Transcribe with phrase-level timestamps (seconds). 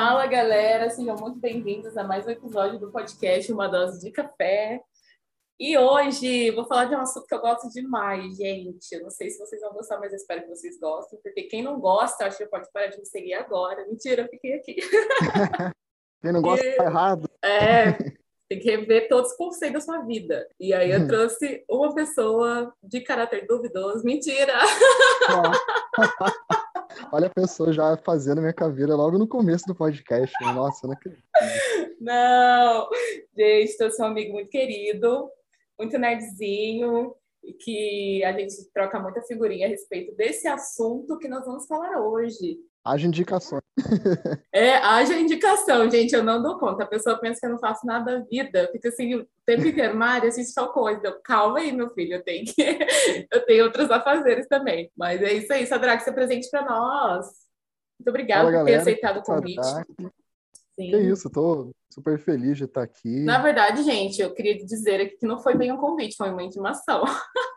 [0.00, 4.80] Fala galera, sejam muito bem-vindos a mais um episódio do podcast Uma Dose de Café.
[5.58, 8.92] E hoje vou falar de um assunto que eu gosto demais, gente.
[8.92, 11.64] Eu não sei se vocês vão gostar, mas eu espero que vocês gostem, porque quem
[11.64, 13.84] não gosta, acho que pode parar de me seguir agora.
[13.88, 14.76] Mentira, eu fiquei aqui.
[16.22, 17.28] quem não gosta, tá errado.
[17.44, 17.92] É,
[18.48, 20.48] tem que rever todos os conceitos da sua vida.
[20.60, 24.04] E aí eu trouxe uma pessoa de caráter duvidoso.
[24.04, 24.54] Mentira!
[27.12, 30.34] Olha a pessoa já fazendo minha caveira logo no começo do podcast.
[30.54, 31.22] Nossa, não acredito.
[32.00, 32.88] Não,
[33.36, 35.28] gente, trouxe um amigo muito querido,
[35.78, 41.44] muito nerdzinho, e que a gente troca muita figurinha a respeito desse assunto que nós
[41.44, 42.58] vamos falar hoje.
[42.84, 43.62] Haja indicações.
[44.52, 46.82] É, haja indicação, gente, eu não dou conta.
[46.82, 49.96] A pessoa pensa que eu não faço nada da vida, fica assim o tempo inteiro,
[49.96, 51.00] Mari, assiste tal coisa.
[51.04, 52.54] Eu, Calma aí, meu filho, eu tenho, que...
[53.30, 54.90] eu tenho outros afazeres também.
[54.96, 57.26] Mas é isso aí, Sadraque, se presente para nós.
[57.98, 59.66] Muito obrigada por galera, ter aceitado o convite.
[60.78, 60.90] Sim.
[60.90, 63.24] Que isso, tô super feliz de estar aqui.
[63.24, 66.42] Na verdade, gente, eu queria dizer aqui que não foi bem um convite, foi uma
[66.42, 67.02] intimação.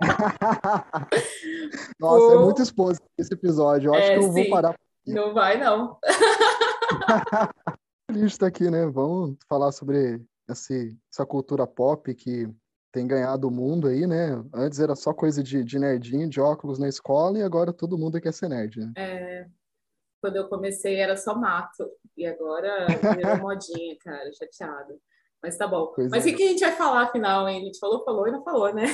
[1.98, 2.32] Nossa, o...
[2.32, 3.88] é muito exposto esse episódio.
[3.88, 4.42] Eu acho é, que eu sim.
[4.42, 4.78] vou parar.
[5.06, 5.98] Não vai, não.
[8.26, 8.86] estar aqui, né?
[8.86, 12.48] Vamos falar sobre esse, essa cultura pop que
[12.92, 14.42] tem ganhado o mundo aí, né?
[14.54, 18.20] Antes era só coisa de, de nerdinho, de óculos na escola, e agora todo mundo
[18.20, 18.92] quer ser nerd, né?
[18.96, 19.46] É,
[20.20, 21.88] quando eu comecei era só mato.
[22.16, 24.96] E agora virou modinha, cara, chateada.
[25.42, 25.92] Mas tá bom.
[25.94, 26.32] Pois Mas o é.
[26.32, 27.62] que a gente vai falar afinal, hein?
[27.62, 28.84] A gente falou, falou e não falou, né?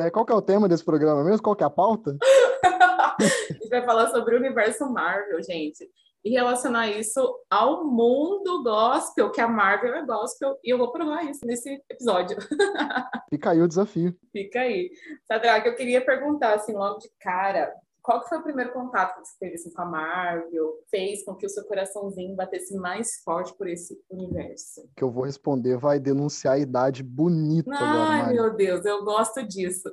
[0.00, 1.42] É, qual que é o tema desse programa mesmo?
[1.42, 2.16] Qual que é a pauta?
[2.62, 3.16] a
[3.52, 5.88] gente vai falar sobre o universo Marvel, gente.
[6.24, 11.24] E relacionar isso ao mundo gospel, que a Marvel é gospel, e eu vou provar
[11.24, 12.36] isso nesse episódio.
[13.28, 14.16] Fica aí o desafio.
[14.30, 14.90] Fica aí.
[15.26, 19.36] Sadraque, eu queria perguntar, assim, logo de cara, qual foi o primeiro contato que você
[19.38, 20.74] teve assim, com a Marvel?
[20.90, 24.88] Fez com que o seu coraçãozinho batesse mais forte por esse universo?
[24.96, 29.04] Que eu vou responder vai denunciar a idade bonita Ai, agora, Ai, meu Deus, eu
[29.04, 29.88] gosto disso.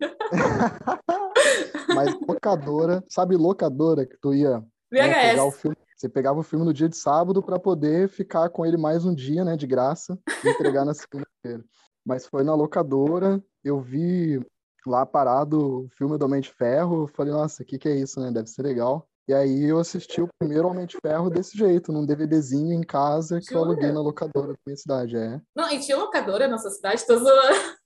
[1.94, 4.62] Mas locadora, sabe locadora que tu ia
[4.92, 8.50] né, pegar o filme, você pegava o filme no dia de sábado para poder ficar
[8.50, 11.64] com ele mais um dia, né, de graça, e entregar na segunda-feira.
[12.04, 14.38] Mas foi na locadora, eu vi
[14.86, 18.20] lá parado o filme do Homem de Ferro, falei, nossa, o que, que é isso,
[18.20, 18.30] né?
[18.30, 19.08] Deve ser legal.
[19.28, 23.40] E aí eu assisti o primeiro Homem de Ferro desse jeito, num DVDzinho em casa
[23.40, 23.58] que Jura?
[23.58, 25.40] eu aluguei na locadora da minha cidade, é.
[25.54, 27.04] Não, e tinha locadora na sua cidade?
[27.04, 27.76] Tô zoando.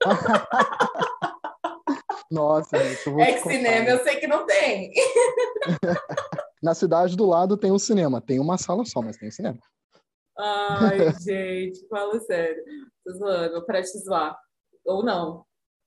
[2.30, 4.92] Nossa, gente, eu vou É que cinema eu sei que não tem.
[6.62, 8.20] na cidade do lado tem um cinema.
[8.20, 9.58] Tem uma sala só, mas tem um cinema.
[10.38, 12.62] Ai, gente, fala sério.
[13.04, 14.36] Tô zoando, vou parar de zoar.
[14.84, 15.44] Ou não.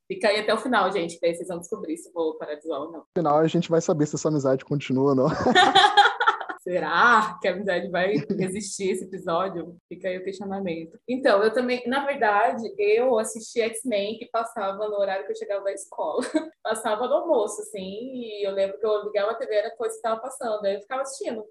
[0.08, 2.64] Fica aí até o final, gente, que aí vocês vão descobrir se vou parar de
[2.64, 3.00] zoar ou não.
[3.00, 5.28] No final a gente vai saber se essa amizade continua ou não.
[6.66, 9.78] Será que a amizade vai resistir esse episódio?
[9.88, 11.00] Fica aí o questionamento.
[11.08, 15.64] Então, eu também, na verdade, eu assisti X-Men que passava no horário que eu chegava
[15.64, 16.24] da escola.
[16.64, 19.98] passava no almoço, assim, e eu lembro que eu ligava a TV, era coisa que
[19.98, 20.66] estava passando.
[20.66, 21.46] Aí eu ficava assistindo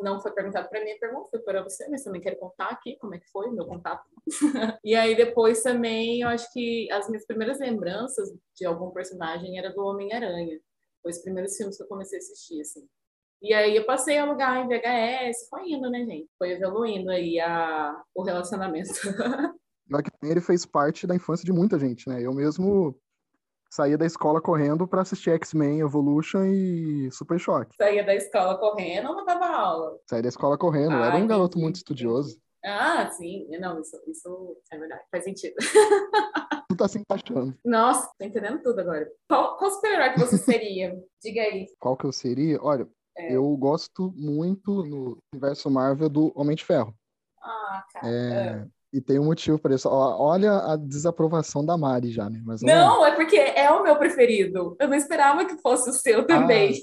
[0.00, 2.96] não foi perguntado para mim, a pergunta foi para você, mas também quero contar aqui
[2.98, 4.04] como é que foi o meu contato.
[4.84, 9.72] e aí depois também, eu acho que as minhas primeiras lembranças de algum personagem era
[9.72, 10.60] do Homem-Aranha.
[11.02, 12.86] Foi os primeiros filmes que eu comecei a assistir, assim.
[13.40, 16.28] E aí eu passei a alugar em VHS, foi indo, né, gente?
[16.36, 18.90] Foi evoluindo aí a, o relacionamento.
[20.22, 22.20] ele fez parte da infância de muita gente, né?
[22.20, 22.98] Eu mesmo
[23.70, 27.76] saía da escola correndo para assistir X-Men Evolution e Super Choque.
[27.76, 29.98] Saía da escola correndo ou não dava aula?
[30.08, 32.40] Saía da escola correndo, ah, era um garoto muito estudioso.
[32.64, 33.46] Ah, sim.
[33.60, 35.54] Não, isso, isso é verdade, faz sentido.
[36.68, 37.56] Tu tá se encaixando.
[37.64, 39.10] Nossa, tô entendendo tudo agora.
[39.26, 40.94] Qual, qual super-herói que você seria?
[41.22, 41.66] Diga aí.
[41.80, 42.62] Qual que eu seria?
[42.62, 42.86] Olha,
[43.16, 43.34] é.
[43.34, 46.94] eu gosto muito no universo Marvel do Homem de Ferro.
[47.42, 48.08] Ah, cara.
[48.08, 48.68] É, ah.
[48.92, 49.88] E tem um motivo para isso.
[49.88, 52.40] Olha a desaprovação da Mari já, né?
[52.44, 54.76] Mas, não, é porque é o meu preferido.
[54.80, 56.80] Eu não esperava que fosse o seu também.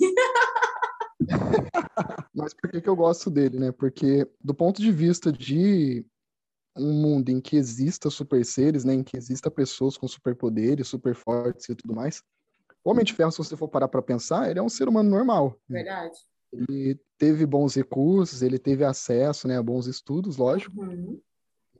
[1.19, 2.25] Ah.
[2.35, 3.71] Mas por que, que eu gosto dele, né?
[3.71, 6.05] Porque do ponto de vista de
[6.77, 8.93] um mundo em que exista super seres, né?
[8.93, 12.21] Em que exista pessoas com superpoderes, super fortes e tudo mais.
[12.83, 15.09] O Homem de Ferro, se você for parar para pensar, ele é um ser humano
[15.09, 15.59] normal.
[15.67, 16.15] Verdade.
[16.53, 20.79] Ele teve bons recursos, ele teve acesso né, a bons estudos, lógico.
[20.79, 21.19] Uhum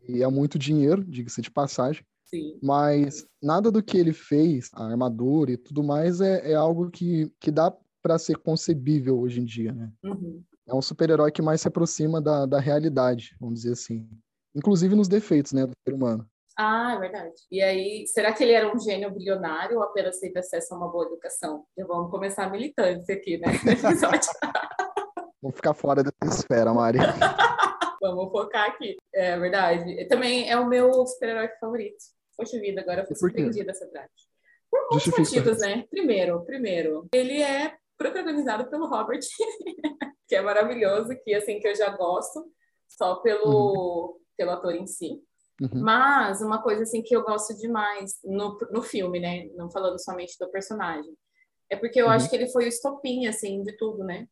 [0.08, 2.06] e é muito dinheiro, diga-se de passagem.
[2.26, 2.58] Sim.
[2.62, 7.32] Mas nada do que ele fez, a armadura e tudo mais, é, é algo que,
[7.40, 9.92] que dá para ser concebível hoje em dia, né?
[10.04, 10.44] Uhum.
[10.68, 14.08] É um super-herói que mais se aproxima da, da realidade, vamos dizer assim.
[14.56, 16.28] Inclusive nos defeitos, né, do ser humano.
[16.58, 17.34] Ah, é verdade.
[17.52, 20.88] E aí, será que ele era um gênio bilionário ou apenas teve acesso a uma
[20.88, 21.66] boa educação?
[21.78, 23.48] Já vamos começar a militância aqui, né,
[25.42, 26.98] Vamos ficar fora dessa esfera, Mari.
[28.14, 28.98] Vamos focar aqui.
[29.14, 30.08] É verdade.
[30.08, 31.98] Também é o meu super-herói favorito.
[32.38, 34.10] Poxa vida, agora eu fui surpreendida essa frase.
[34.70, 35.86] Por muitos motivos, né?
[35.90, 39.22] Primeiro, primeiro, ele é protagonizado pelo Robert,
[40.28, 42.46] que é maravilhoso, que assim que eu já gosto,
[42.88, 44.20] só pelo, uhum.
[44.38, 45.22] pelo ator em si.
[45.62, 45.82] Uhum.
[45.82, 49.46] Mas uma coisa assim que eu gosto demais no, no filme, né?
[49.56, 51.16] Não falando somente do personagem.
[51.70, 52.12] É porque eu uhum.
[52.12, 54.28] acho que ele foi o estopim, assim, de tudo, né?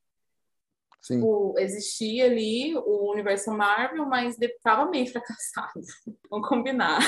[1.03, 1.15] Sim.
[1.15, 5.81] Tipo, existia ali o universo Marvel, mas estava meio fracassado.
[6.31, 6.99] Vamos combinar.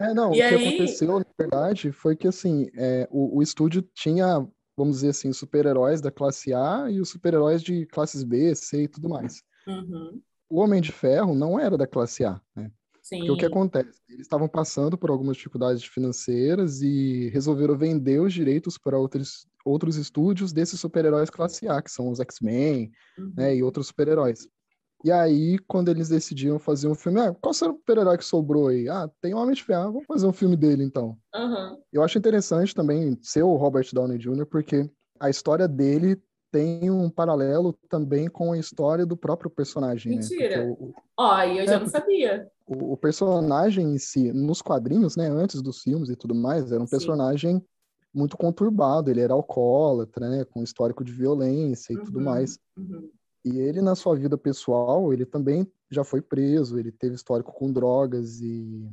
[0.00, 3.82] É, não, e o que aconteceu, na verdade, foi que, assim, é, o, o estúdio
[3.94, 4.44] tinha,
[4.76, 8.88] vamos dizer assim, super-heróis da classe A e os super-heróis de classes B, C e
[8.88, 9.44] tudo mais.
[9.64, 10.20] Uhum.
[10.50, 12.68] O Homem de Ferro não era da classe A, né?
[13.02, 13.18] Sim.
[13.18, 14.00] Porque o que acontece?
[14.08, 19.96] Eles estavam passando por algumas dificuldades financeiras e resolveram vender os direitos para outros, outros
[19.96, 23.32] estúdios desses super-heróis classe A, que são os X-Men uhum.
[23.36, 24.46] né, e outros super-heróis.
[25.04, 28.68] E aí, quando eles decidiram fazer um filme, ah, qual será o super-herói que sobrou
[28.68, 28.88] aí?
[28.88, 31.18] Ah, tem Homem de Ferro, vamos fazer um filme dele então.
[31.34, 31.82] Uhum.
[31.92, 34.88] Eu acho interessante também ser o Robert Downey Jr., porque
[35.18, 36.22] a história dele
[36.52, 40.12] tem um paralelo também com a história do próprio personagem.
[40.12, 40.18] Né?
[40.20, 40.66] Mentira.
[40.66, 40.76] Né?
[41.16, 41.54] Ó, né?
[41.56, 42.48] oh, eu já é, não sabia.
[42.66, 46.82] O, o, personagem em si, nos quadrinhos, né, antes dos filmes e tudo mais, era
[46.82, 46.90] um Sim.
[46.90, 47.64] personagem
[48.14, 49.10] muito conturbado.
[49.10, 52.58] Ele era alcoólatra, né, com histórico de violência e uhum, tudo mais.
[52.76, 53.10] Uhum.
[53.44, 57.72] E ele, na sua vida pessoal, ele também já foi preso, ele teve histórico com
[57.72, 58.88] drogas e,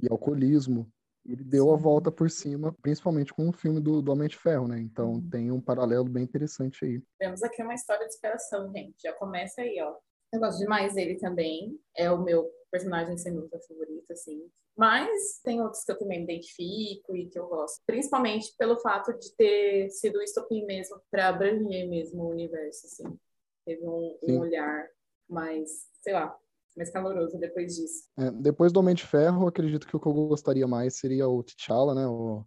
[0.00, 0.88] e alcoolismo
[1.24, 4.66] ele deu a volta por cima, principalmente com o filme do, do Homem de Ferro,
[4.66, 4.80] né?
[4.80, 5.30] Então uhum.
[5.30, 7.02] tem um paralelo bem interessante aí.
[7.18, 8.94] Temos aqui uma história de inspiração, gente.
[9.02, 9.94] Já começa aí, ó.
[10.32, 11.78] Eu gosto demais dele também.
[11.96, 14.50] É o meu personagem sem dúvida favorito, assim.
[14.76, 17.80] Mas tem outros que eu também me identifico e que eu gosto.
[17.86, 23.18] Principalmente pelo fato de ter sido o estopim mesmo, para abranger mesmo o universo, assim.
[23.64, 24.88] Teve um, um olhar
[25.28, 26.36] mais, sei lá,
[26.76, 28.04] mais caloroso depois disso.
[28.18, 31.42] É, depois do Homem de Ferro, acredito que o que eu gostaria mais seria o
[31.42, 32.06] T'Challa, né?
[32.06, 32.44] O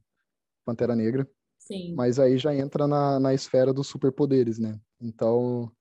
[0.65, 1.29] Pantera Negra.
[1.59, 1.95] Sim.
[1.95, 4.79] Mas aí já entra na, na esfera dos superpoderes, né?
[5.01, 5.71] Então,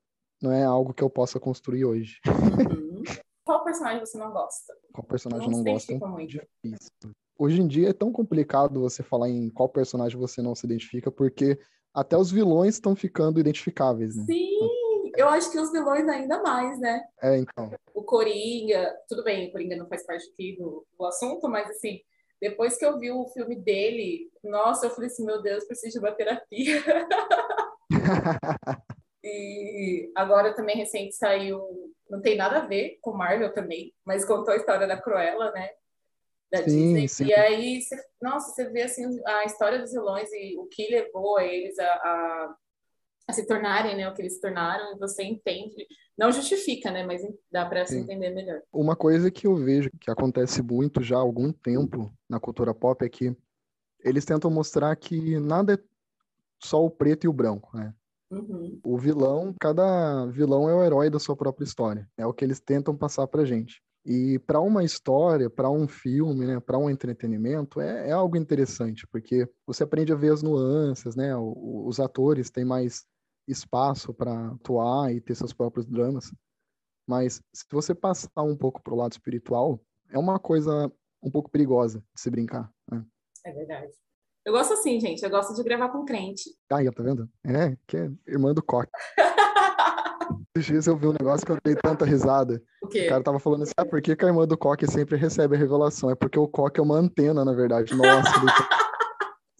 [0.41, 2.21] não é algo que eu possa construir hoje.
[2.27, 3.03] Uhum.
[3.45, 4.75] Qual personagem você não gosta?
[4.93, 5.99] Qual personagem não, não gosta?
[6.09, 6.31] Muito.
[6.31, 6.91] Difícil.
[7.39, 11.11] Hoje em dia é tão complicado você falar em qual personagem você não se identifica,
[11.11, 11.59] porque
[11.93, 14.25] até os vilões estão ficando identificáveis, né?
[14.25, 14.84] Sim!
[15.17, 17.05] Eu acho que os vilões ainda mais, né?
[17.23, 17.73] É, então.
[17.95, 22.01] O Coringa, tudo bem, o Coringa não faz parte aqui do, do assunto, mas assim,
[22.41, 25.99] depois que eu vi o filme dele, nossa, eu falei assim, meu Deus, preciso de
[25.99, 26.83] uma terapia.
[29.23, 31.61] e agora também recente saiu,
[32.11, 35.71] não tem nada a ver com Marvel também, mas contou a história da Cruella, né?
[36.51, 37.09] Da sim, Disney.
[37.09, 37.27] Sim.
[37.27, 41.41] E aí, você, nossa, você vê assim a história dos vilões e o que levou
[41.41, 42.57] eles a, a
[43.27, 45.87] a se tornarem né, o que eles se tornaram, e você entende,
[46.17, 48.61] não justifica, né, mas dá para se entender melhor.
[48.73, 53.05] Uma coisa que eu vejo que acontece muito já há algum tempo na cultura pop
[53.05, 53.35] é que
[54.01, 55.79] eles tentam mostrar que nada é
[56.63, 57.95] só o preto e o branco, né?
[58.31, 58.81] Uhum.
[58.83, 62.09] O vilão, cada vilão é o herói da sua própria história.
[62.17, 63.83] É o que eles tentam passar pra gente.
[64.05, 69.07] E para uma história, para um filme, né, para um entretenimento, é, é, algo interessante,
[69.07, 71.35] porque você aprende a ver as nuances, né?
[71.37, 73.07] os atores têm mais
[73.47, 76.33] espaço para atuar e ter seus próprios dramas.
[77.07, 80.91] Mas se você passar um pouco para o lado espiritual, é uma coisa
[81.23, 82.71] um pouco perigosa de se brincar.
[82.91, 83.05] Né?
[83.45, 83.93] É verdade.
[84.45, 85.23] Eu gosto assim, gente.
[85.23, 86.51] Eu gosto de gravar com crente.
[86.71, 87.29] Aí, tá vendo?
[87.45, 88.91] É, que é irmã do Coque.
[90.57, 92.63] Esses dias eu vi um negócio que eu dei tanta risada.
[92.83, 92.87] O?
[92.87, 95.57] O cara tava falando assim, ah, por que, que a irmã do Coque sempre recebe
[95.57, 96.11] a revelação?
[96.11, 97.95] É porque o Coque é uma antena, na verdade.
[97.95, 98.31] Nossa,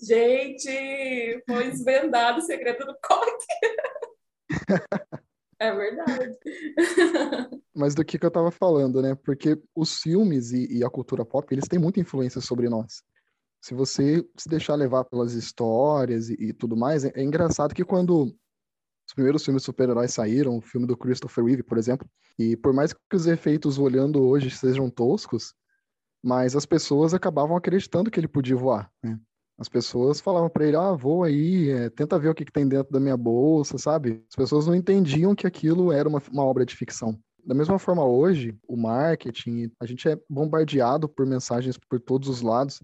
[0.07, 3.47] Gente, foi desvendado o segredo do coque.
[5.57, 6.39] É verdade.
[7.75, 9.15] Mas do que, que eu tava falando, né?
[9.15, 13.03] Porque os filmes e, e, a cultura pop, eles têm muita influência sobre nós.
[13.63, 17.85] Se você se deixar levar pelas histórias e, e tudo mais, é, é, engraçado que
[17.85, 18.37] quando
[19.07, 22.07] os primeiros filmes super-heróis saíram, o filme do Christopher Reeve, por exemplo,
[22.39, 25.55] e por mais que os efeitos olhando hoje sejam toscos,
[26.23, 29.19] mas as pessoas acabavam acreditando que ele podia voar, né?
[29.57, 32.67] As pessoas falavam para ele, ah, voa aí, é, tenta ver o que, que, tem
[32.67, 34.25] dentro da minha bolsa, sabe?
[34.29, 37.17] As pessoas não entendiam que aquilo era uma, uma obra de ficção.
[37.47, 42.41] Da mesma forma, hoje, o marketing, a gente é bombardeado por mensagens por todos os
[42.41, 42.83] lados.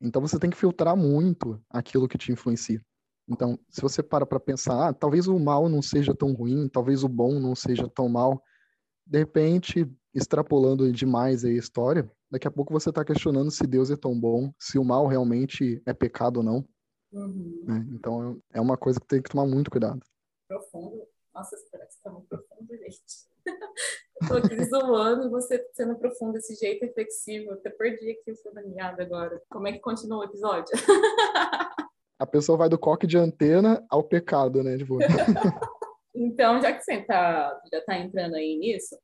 [0.00, 2.80] Então, você tem que filtrar muito aquilo que te influencia.
[3.28, 7.04] Então, se você para para pensar, ah, talvez o mal não seja tão ruim, talvez
[7.04, 8.42] o bom não seja tão mal,
[9.08, 13.96] de repente, extrapolando demais a história, daqui a pouco você está questionando se Deus é
[13.96, 16.68] tão bom, se o mal realmente é pecado ou não.
[17.10, 17.64] Uhum.
[17.66, 17.86] Né?
[17.92, 20.00] Então é uma coisa que tem que tomar muito cuidado.
[20.46, 21.02] Profundo.
[21.34, 23.02] Nossa, Você tá muito profundo, gente.
[24.28, 27.52] Tô aqui zoando e você sendo profundo desse jeito, reflexivo.
[27.52, 29.40] Até perdi aqui o seu danhado agora.
[29.48, 30.72] Como é que continua o episódio?
[32.18, 34.76] A pessoa vai do coque de antena ao pecado, né?
[34.76, 34.98] Tipo...
[36.14, 38.98] então, já que você tá, já tá entrando aí nisso,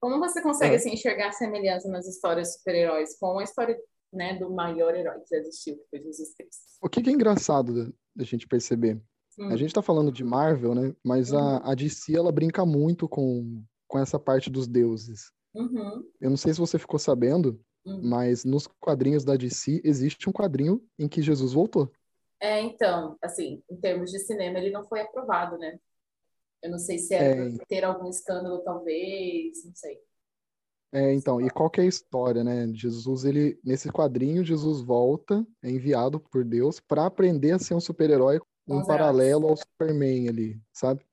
[0.00, 0.76] como você consegue é.
[0.76, 3.78] assim, enxergar a semelhança nas histórias super-heróis com a história
[4.12, 6.62] né, do maior herói que já existiu, que foi Jesus Cristo?
[6.82, 9.00] O que, que é engraçado da gente perceber?
[9.38, 9.48] Hum.
[9.48, 10.94] A gente tá falando de Marvel, né?
[11.04, 11.70] Mas a, uhum.
[11.70, 15.30] a DC, ela brinca muito com, com essa parte dos deuses.
[15.54, 16.04] Uhum.
[16.20, 18.00] Eu não sei se você ficou sabendo, uhum.
[18.02, 21.90] mas nos quadrinhos da DC existe um quadrinho em que Jesus voltou.
[22.40, 25.78] É, então, assim, em termos de cinema, ele não foi aprovado, né?
[26.62, 29.98] Eu não sei se é, é ter algum escândalo, talvez, não sei.
[30.92, 32.68] É, então, e qual que é a história, né?
[32.72, 37.80] Jesus, ele nesse quadrinho, Jesus volta, é enviado por Deus para aprender a ser um
[37.80, 41.04] super-herói, um paralelo ao Superman ali, sabe?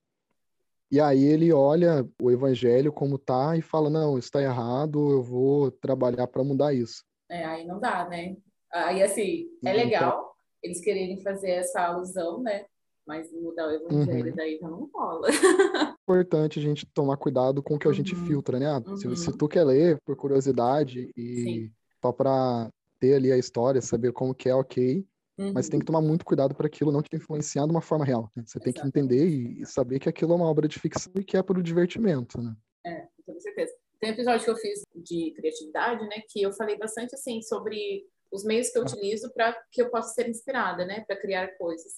[0.91, 5.23] E aí ele olha o evangelho como tá e fala: "Não, isso tá errado, eu
[5.23, 7.03] vou trabalhar para mudar isso".
[7.29, 8.37] É, aí não dá, né?
[8.71, 12.65] Aí assim, é então legal eles quererem fazer essa alusão, né?
[13.05, 14.35] Mas mudar o evangelho uhum.
[14.35, 15.27] daí já não rola.
[16.03, 18.25] Importante a gente tomar cuidado com o que a gente uhum.
[18.25, 18.67] filtra, né?
[18.67, 18.95] Ah, uhum.
[18.95, 21.71] Se, se, tu quer ler por curiosidade e Sim.
[22.01, 22.69] só para
[22.99, 25.05] ter ali a história, saber como que é, ok.
[25.35, 25.97] Mas tem que uhum.
[25.97, 28.29] tomar muito cuidado para aquilo não te influenciar de uma forma real.
[28.35, 28.43] Né?
[28.45, 28.63] Você Exatamente.
[28.63, 31.41] tem que entender e, saber que aquilo é uma obra de ficção e que é
[31.41, 32.55] para o divertimento, né?
[32.85, 33.73] É, com certeza.
[33.99, 36.21] Tem um episódio que eu fiz de criatividade, né?
[36.29, 40.13] Que eu falei bastante, assim, sobre os meios que eu utilizo para que eu possa
[40.13, 41.03] ser inspirada, né?
[41.07, 41.93] Para criar coisas.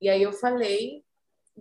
[0.00, 1.04] E aí eu falei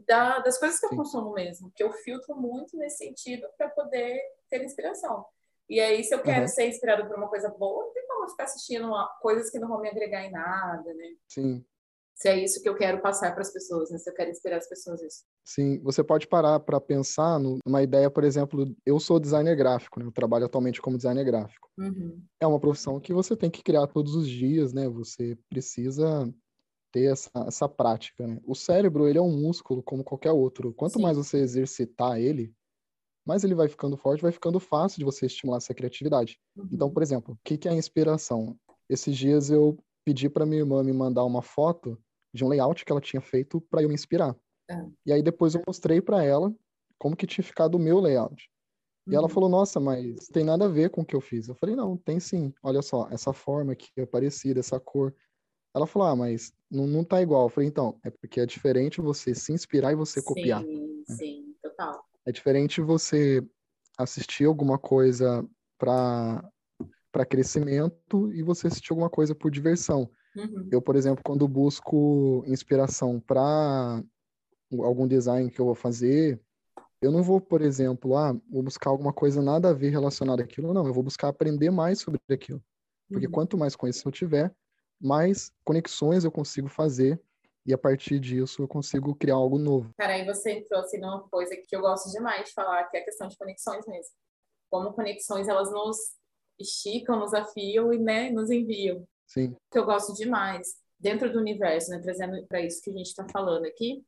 [0.08, 0.96] da, das coisas que eu Sim.
[0.98, 4.20] consumo mesmo, que eu filtro muito nesse sentido para poder
[4.50, 5.26] ter inspiração.
[5.70, 6.48] E aí, se eu quero uhum.
[6.48, 8.92] ser inspirado por uma coisa boa, não tem como ficar assistindo
[9.22, 11.16] coisas que não vão me agregar em nada, né?
[11.28, 11.64] Sim.
[12.16, 13.98] Se é isso que eu quero passar para as pessoas, né?
[14.00, 15.24] Se eu quero inspirar as pessoas isso.
[15.46, 20.06] Sim, você pode parar para pensar numa ideia, por exemplo, eu sou designer gráfico, né?
[20.08, 21.70] Eu trabalho atualmente como designer gráfico.
[21.78, 22.22] Uhum.
[22.42, 24.90] É uma profissão que você tem que criar todos os dias, né?
[24.90, 26.28] Você precisa
[26.92, 28.40] ter essa, essa prática, né?
[28.46, 30.74] O cérebro, ele é um músculo como qualquer outro.
[30.74, 31.02] Quanto Sim.
[31.02, 32.54] mais você exercitar ele,
[33.26, 36.40] mais ele vai ficando forte, vai ficando fácil de você estimular essa criatividade.
[36.52, 36.70] Então, uhum.
[36.74, 38.58] Então, por exemplo, o que, que é a inspiração?
[38.90, 41.98] Esses dias eu pedi para minha irmã me mandar uma foto
[42.34, 44.36] de um layout que ela tinha feito para eu me inspirar.
[44.70, 44.94] Uhum.
[45.06, 46.54] E aí depois eu mostrei para ela
[46.98, 48.50] como que tinha ficado o meu layout.
[49.08, 49.30] E ela uhum.
[49.30, 51.48] falou, nossa, mas tem nada a ver com o que eu fiz.
[51.48, 52.54] Eu falei, não, tem sim.
[52.62, 55.16] Olha só, essa forma aqui é parecida, essa cor.
[55.76, 57.44] Ela falou, ah, mas não, não tá igual.
[57.44, 60.64] Eu falei, então, é porque é diferente você se inspirar e você sim, copiar.
[60.64, 61.16] Sim, né?
[61.16, 62.06] sim, total.
[62.26, 63.44] É diferente você
[63.98, 65.46] assistir alguma coisa
[65.78, 66.44] para
[67.12, 70.10] para crescimento e você assistir alguma coisa por diversão.
[70.36, 70.70] Uhum.
[70.72, 74.04] Eu, por exemplo, quando busco inspiração para
[74.72, 76.40] algum design que eu vou fazer,
[77.02, 80.74] eu não vou, por exemplo, ah, vou buscar alguma coisa nada a ver relacionada àquilo,
[80.74, 82.62] não, eu vou buscar aprender mais sobre aquilo.
[83.10, 83.32] Porque uhum.
[83.32, 84.56] quanto mais conhecimento eu tiver,
[85.00, 87.22] mais conexões eu consigo fazer
[87.66, 89.94] e a partir disso eu consigo criar algo novo.
[89.98, 93.06] Cara, aí você trouxe numa coisa que eu gosto demais de falar, que é a
[93.06, 94.12] questão de conexões mesmo.
[94.70, 95.98] Como conexões elas nos
[96.60, 99.08] esticam, nos afiam e né, nos enviam.
[99.28, 99.56] Sim.
[99.72, 100.68] Que eu gosto demais
[101.00, 104.04] dentro do universo, né, trazendo para isso que a gente está falando aqui,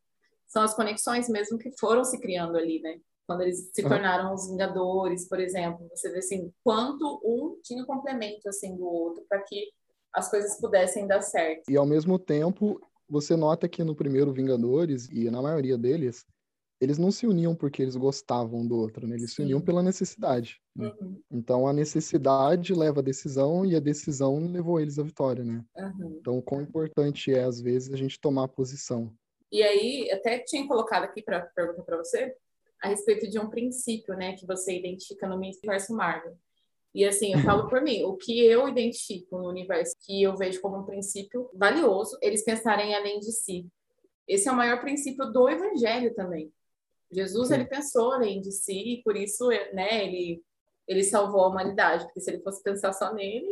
[0.48, 3.00] são as conexões mesmo que foram se criando ali, né?
[3.25, 7.86] Quando eles se tornaram os Vingadores, por exemplo, você vê assim quanto um tinha um
[7.86, 9.71] complemento assim do outro para que
[10.13, 11.70] as coisas pudessem dar certo.
[11.70, 16.25] E ao mesmo tempo, você nota que no primeiro Vingadores, e na maioria deles,
[16.82, 19.15] eles não se uniam porque eles gostavam do outro, né?
[19.15, 20.60] Eles se uniam pela necessidade.
[20.75, 20.91] Né?
[21.00, 21.22] Uhum.
[21.30, 25.63] Então a necessidade leva a decisão e a decisão levou eles à vitória, né?
[25.77, 26.18] Uhum.
[26.20, 29.13] Então quão importante é às vezes a gente tomar posição.
[29.51, 32.34] E aí até tinha colocado aqui para perguntar para você
[32.82, 36.36] a respeito de um princípio, né, que você identifica no universo Marvel.
[36.93, 40.60] E assim, eu falo por mim, o que eu identifico no universo, que eu vejo
[40.60, 43.65] como um princípio valioso, eles pensarem além de si.
[44.27, 46.51] Esse é o maior princípio do evangelho também.
[47.10, 47.55] Jesus, Sim.
[47.55, 50.43] ele pensou além de si, e por isso, né, ele,
[50.88, 53.48] ele salvou a humanidade, porque se ele fosse pensar só nele,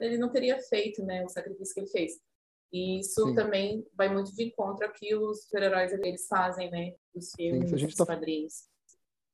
[0.00, 2.12] ele não teria feito, né, o sacrifício que ele fez.
[2.72, 3.34] E isso Sim.
[3.34, 7.94] também vai muito de encontro àquilo os super-heróis eles fazem, né, dos filmes, Sim, dos
[7.94, 8.06] tá...
[8.06, 8.68] quadrinhos.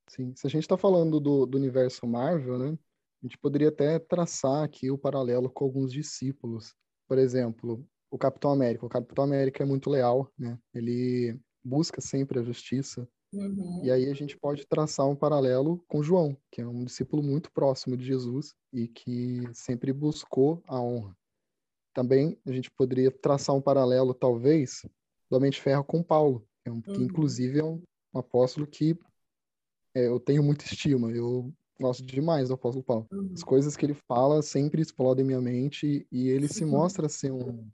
[0.07, 2.77] Sim, se a gente está falando do, do universo Marvel, né,
[3.25, 6.75] a gente poderia até traçar aqui o paralelo com alguns discípulos.
[7.07, 8.85] Por exemplo, o Capitão América.
[8.85, 10.59] O Capitão América é muito leal, né?
[10.71, 13.09] Ele busca sempre a justiça.
[13.33, 13.81] Uhum.
[13.83, 17.51] E aí a gente pode traçar um paralelo com João, que é um discípulo muito
[17.51, 21.17] próximo de Jesus e que sempre buscou a honra.
[21.95, 24.85] Também a gente poderia traçar um paralelo, talvez,
[25.31, 26.81] do Homem de Ferro com Paulo, que, é um, uhum.
[26.81, 27.81] que inclusive é um,
[28.13, 28.95] um apóstolo que
[29.95, 31.11] é, eu tenho muita estima.
[31.11, 33.07] Eu gosto demais do apóstolo Paulo.
[33.11, 33.31] Uhum.
[33.33, 37.67] As coisas que ele fala sempre explodem minha mente e ele se mostra ser um,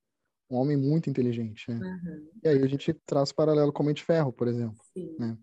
[0.49, 1.99] um homem muito inteligente, né?
[2.03, 2.29] Uhum.
[2.43, 4.79] E aí a gente traz o paralelo com o de Ferro, por exemplo.
[5.19, 5.37] Né?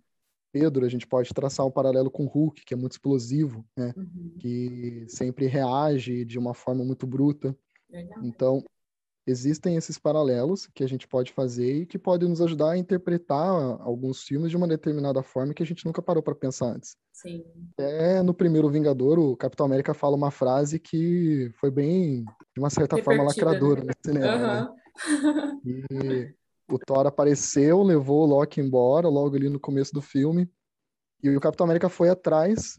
[0.53, 3.95] Pedro, a gente pode traçar um paralelo com o Hulk, que é muito explosivo, né?
[3.97, 4.35] Uhum.
[4.39, 7.57] Que sempre reage de uma forma muito bruta.
[8.23, 8.63] Então,
[9.29, 13.47] existem esses paralelos que a gente pode fazer e que podem nos ajudar a interpretar
[13.81, 16.97] alguns filmes de uma determinada forma que a gente nunca parou para pensar antes.
[17.13, 17.45] Sim.
[17.79, 22.71] É no primeiro Vingador, o Capitão América fala uma frase que foi bem, de uma
[22.71, 23.93] certa forma, lacradora né?
[23.93, 24.71] no cinema.
[25.07, 25.35] Uhum.
[25.35, 25.61] Né?
[25.65, 26.35] E
[26.71, 30.51] o Thor apareceu, levou o Loki embora logo ali no começo do filme.
[31.23, 32.79] E o Capitão América foi atrás.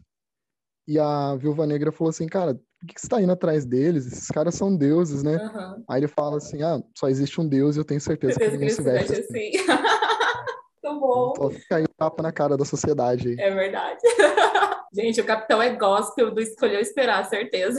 [0.90, 4.08] E a Viúva Negra falou assim, cara, por que, você tá indo atrás deles?
[4.08, 5.36] Esses caras são deuses, né?
[5.36, 5.84] Uhum.
[5.88, 8.58] Aí ele fala assim, ah, só existe um deus e eu tenho certeza, que ele
[8.58, 9.22] não se veste assim.
[9.22, 9.66] assim.
[10.82, 11.32] Muito bom.
[11.36, 13.40] Só fica aí tapa na cara da sociedade.
[13.40, 14.00] É verdade.
[14.92, 17.78] Gente, o capitão é gospel do escolheu esperar, certeza.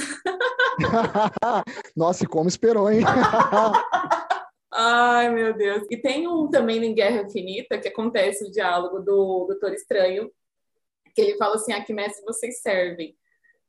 [1.93, 3.01] Nossa, e como esperou, hein?
[4.73, 5.85] Ai, meu Deus.
[5.91, 10.31] E tem um também em Guerra Infinita que acontece o diálogo do Doutor Estranho,
[11.13, 13.15] que ele fala assim: a que mestre vocês servem?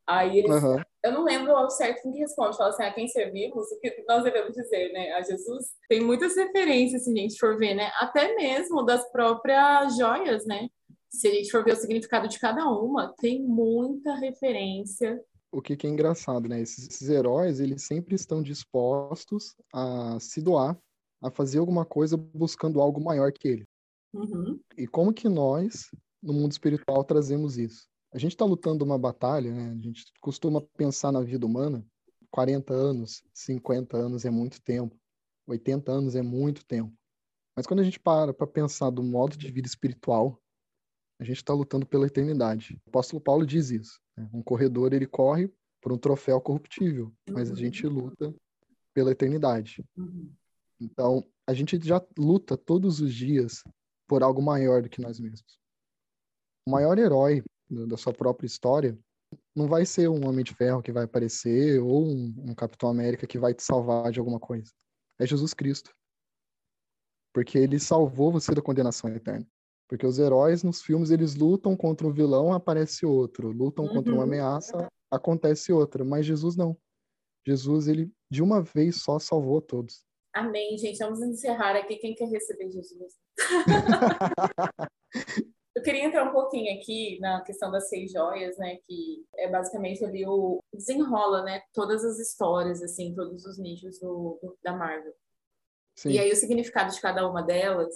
[0.06, 0.80] Aí eles, uhum.
[1.04, 4.04] eu não lembro ao certo quem que responde, fala assim, a quem servimos, o que
[4.08, 5.12] nós devemos dizer, né?
[5.12, 5.66] A Jesus.
[5.88, 7.90] Tem muitas referências, se a gente for ver, né?
[7.96, 10.68] Até mesmo das próprias joias, né?
[11.08, 15.22] Se a gente for ver o significado de cada uma, tem muita referência.
[15.52, 16.60] O que, que é engraçado, né?
[16.60, 20.76] Esses, esses heróis, eles sempre estão dispostos a se doar
[21.22, 23.64] a fazer alguma coisa buscando algo maior que ele.
[24.12, 24.60] Uhum.
[24.76, 25.88] E como que nós,
[26.22, 27.88] no mundo espiritual, trazemos isso?
[28.12, 29.70] A gente está lutando uma batalha, né?
[29.70, 31.84] A gente costuma pensar na vida humana,
[32.30, 34.96] 40 anos, 50 anos é muito tempo,
[35.46, 36.92] 80 anos é muito tempo.
[37.56, 40.40] Mas quando a gente para para pensar do modo de vida espiritual,
[41.20, 42.80] a gente está lutando pela eternidade.
[42.86, 44.00] O apóstolo Paulo diz isso.
[44.16, 44.28] Né?
[44.32, 48.34] Um corredor ele corre por um troféu corruptível, mas a gente luta
[48.94, 49.84] pela eternidade.
[50.80, 53.62] Então, a gente já luta todos os dias
[54.06, 55.61] por algo maior do que nós mesmos.
[56.66, 58.98] O maior herói da sua própria história
[59.54, 63.26] não vai ser um Homem de Ferro que vai aparecer ou um, um Capitão América
[63.26, 64.70] que vai te salvar de alguma coisa.
[65.18, 65.94] É Jesus Cristo.
[67.34, 69.46] Porque ele salvou você da condenação eterna.
[69.88, 73.94] Porque os heróis nos filmes eles lutam contra um vilão, aparece outro, lutam uhum.
[73.94, 74.28] contra uma uhum.
[74.28, 76.76] ameaça, acontece outra, mas Jesus não.
[77.46, 80.04] Jesus ele de uma vez só salvou todos.
[80.34, 80.98] Amém, gente.
[80.98, 81.96] Vamos encerrar aqui.
[81.96, 83.14] Quem quer receber Jesus?
[85.82, 88.76] Eu queria entrar um pouquinho aqui na questão das seis joias, né?
[88.86, 91.60] Que é basicamente ali o desenrola, né?
[91.72, 95.12] Todas as histórias, assim, todos os nichos do, do da Marvel.
[95.96, 96.10] Sim.
[96.10, 97.92] E aí o significado de cada uma delas,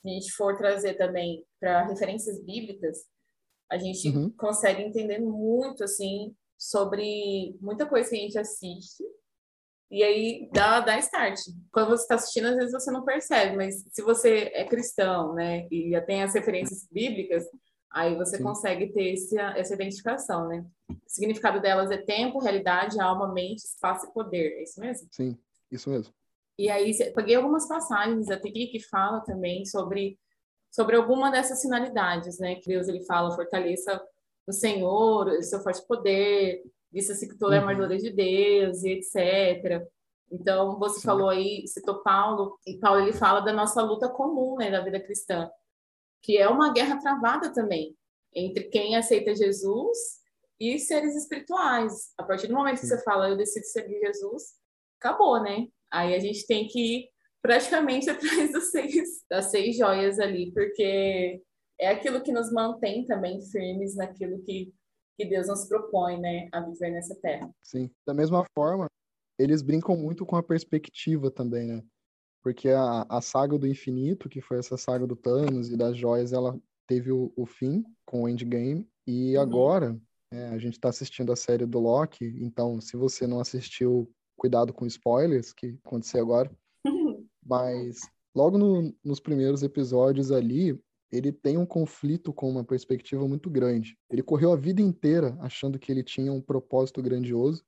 [0.00, 3.04] se a gente for trazer também para referências bíblicas,
[3.68, 4.30] a gente uhum.
[4.30, 9.02] consegue entender muito, assim, sobre muita coisa que a gente assiste
[9.90, 11.38] e aí dá, dá start.
[11.72, 15.66] Quando você está assistindo, às vezes você não percebe, mas se você é cristão, né,
[15.70, 17.44] e já tem as referências bíblicas,
[17.90, 18.42] aí você Sim.
[18.42, 20.64] consegue ter esse, essa identificação, né?
[20.90, 24.58] O significado delas é tempo, realidade, alma, mente, espaço e poder.
[24.58, 25.08] É isso mesmo?
[25.10, 25.38] Sim,
[25.70, 26.12] isso mesmo.
[26.58, 30.18] E aí peguei algumas passagens até aqui que fala também sobre
[30.70, 32.56] sobre alguma dessas finalidades, né?
[32.56, 34.00] Que Deus ele fala fortaleça
[34.46, 37.68] o Senhor, o seu forte poder, disse-se que tu é uhum.
[37.68, 39.86] armadura de Deus e etc.
[40.30, 41.06] Então, você Sim.
[41.06, 45.00] falou aí, citou Paulo, e Paulo ele fala da nossa luta comum, né, da vida
[45.00, 45.50] cristã,
[46.22, 47.96] que é uma guerra travada também
[48.34, 49.96] entre quem aceita Jesus
[50.60, 52.12] e seres espirituais.
[52.18, 54.54] A partir do momento que você fala, eu decido seguir Jesus,
[55.00, 55.66] acabou, né?
[55.90, 57.08] Aí a gente tem que ir
[57.40, 61.40] praticamente atrás dos seis, das seis joias ali, porque
[61.80, 64.72] é aquilo que nos mantém também firmes naquilo que
[65.18, 67.50] que Deus nos propõe, né, a viver nessa terra.
[67.62, 68.86] Sim, da mesma forma,
[69.36, 71.82] eles brincam muito com a perspectiva também, né?
[72.42, 76.32] Porque a, a saga do infinito, que foi essa saga do Thanos e das joias,
[76.32, 79.42] ela teve o, o fim com o Endgame, e uhum.
[79.42, 80.00] agora
[80.32, 84.72] é, a gente está assistindo a série do Loki, então se você não assistiu, cuidado
[84.72, 86.50] com spoilers, que aconteceu agora.
[87.44, 87.98] Mas
[88.34, 90.78] logo no, nos primeiros episódios ali,
[91.10, 93.98] ele tem um conflito com uma perspectiva muito grande.
[94.10, 97.64] Ele correu a vida inteira achando que ele tinha um propósito grandioso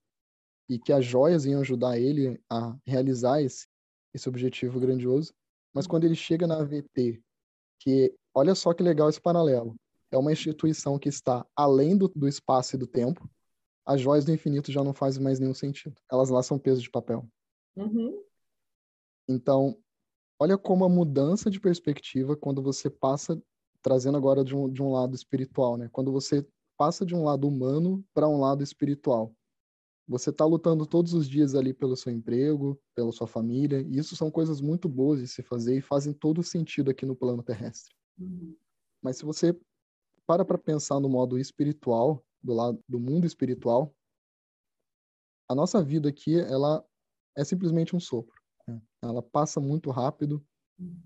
[0.68, 3.66] e que as joias iam ajudar ele a realizar esse,
[4.14, 5.32] esse objetivo grandioso.
[5.72, 7.22] Mas quando ele chega na AVT,
[7.78, 9.74] que olha só que legal esse paralelo,
[10.10, 13.28] é uma instituição que está além do, do espaço e do tempo,
[13.86, 15.94] as joias do infinito já não fazem mais nenhum sentido.
[16.10, 17.26] Elas lá são peso de papel.
[17.76, 18.22] Uhum.
[19.28, 19.76] Então,
[20.42, 23.40] Olha como a mudança de perspectiva, quando você passa
[23.82, 25.90] trazendo agora de um, de um lado espiritual, né?
[25.92, 26.46] Quando você
[26.78, 29.34] passa de um lado humano para um lado espiritual.
[30.08, 34.16] Você está lutando todos os dias ali pelo seu emprego, pela sua família, e isso
[34.16, 37.94] são coisas muito boas de se fazer e fazem todo sentido aqui no plano terrestre.
[38.18, 38.56] Uhum.
[39.02, 39.54] Mas se você
[40.26, 43.94] para para pensar no modo espiritual, do lado do mundo espiritual,
[45.46, 46.82] a nossa vida aqui, ela
[47.36, 48.39] é simplesmente um sopro.
[48.70, 48.80] Né?
[49.02, 50.44] Ela passa muito rápido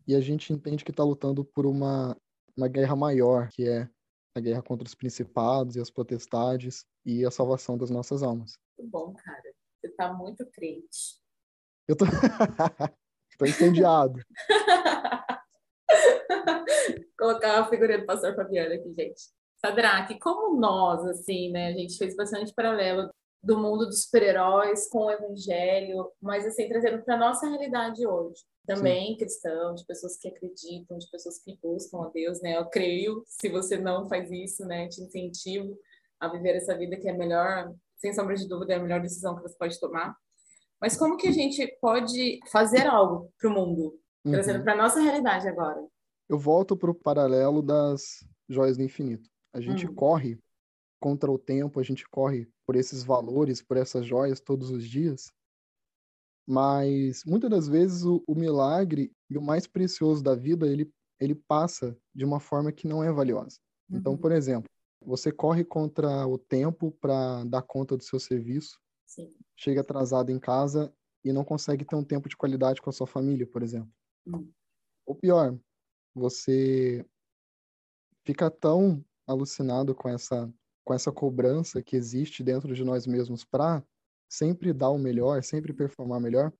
[0.07, 2.17] e a gente entende que está lutando por uma,
[2.57, 3.89] uma guerra maior, que é
[4.37, 8.59] a guerra contra os principados e as potestades e a salvação das nossas almas.
[8.79, 9.43] Muito bom, cara.
[9.81, 11.21] Você tá muito crente.
[11.87, 12.05] Eu tô,
[13.39, 14.21] tô incendiado.
[17.19, 19.23] Colocar a figurinha do pastor Fabiano aqui, gente.
[19.57, 21.69] Sadraque, como nós, assim, né?
[21.69, 23.11] A gente fez bastante paralelo
[23.45, 28.43] do mundo dos super-heróis com o evangelho, mas assim, trazendo para nossa realidade hoje.
[28.67, 29.19] Também Sim.
[29.19, 32.57] cristão, de pessoas que acreditam, de pessoas que buscam a Deus, né?
[32.57, 35.77] Eu creio, se você não faz isso, né, te incentivo
[36.19, 39.37] a viver essa vida que é melhor, sem sombra de dúvida, é a melhor decisão
[39.37, 40.17] que você pode tomar.
[40.81, 44.33] Mas como que a gente pode fazer algo para o mundo, uhum.
[44.33, 45.85] trazendo para nossa realidade agora?
[46.27, 49.29] Eu volto para o paralelo das joias do infinito.
[49.53, 49.95] A gente uhum.
[49.95, 50.39] corre
[50.99, 55.33] contra o tempo, a gente corre por esses valores, por essas joias todos os dias.
[56.47, 61.35] Mas muitas das vezes o, o milagre e o mais precioso da vida, ele, ele
[61.35, 63.59] passa de uma forma que não é valiosa.
[63.89, 63.99] Então, uhum.
[63.99, 69.31] Então, por exemplo, você corre contra o tempo para dar conta do seu serviço, Sim.
[69.57, 70.93] chega atrasado em casa
[71.25, 73.93] e não consegue ter um tempo de qualidade com a sua família, por exemplo.
[74.27, 74.51] Uhum.
[75.07, 75.59] Ou pior,
[76.15, 77.05] você
[78.25, 80.53] fica tão alucinado com essa
[80.85, 83.83] com essa cobrança que existe dentro de nós mesmos para
[84.29, 86.53] sempre dar o melhor, sempre performar melhor,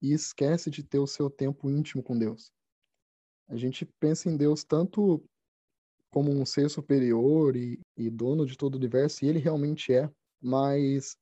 [0.00, 2.52] e esquece de ter o seu tempo íntimo com Deus.
[3.48, 5.22] A gente pensa em Deus tanto
[6.10, 10.10] como um ser superior e, e dono de todo o universo, e ele realmente é,
[10.40, 11.16] mas